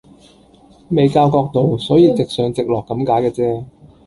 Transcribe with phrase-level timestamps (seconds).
[0.89, 3.63] 未校角度，所以直上直落咁解嘅啫